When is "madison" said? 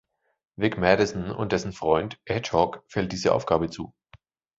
0.79-1.29